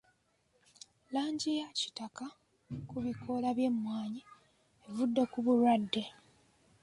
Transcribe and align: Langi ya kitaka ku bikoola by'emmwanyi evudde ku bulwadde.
Langi 1.11 1.49
ya 1.59 1.67
kitaka 1.79 2.25
ku 2.89 2.95
bikoola 3.03 3.49
by'emmwanyi 3.57 4.21
evudde 4.87 5.23
ku 5.31 5.37
bulwadde. 5.45 6.03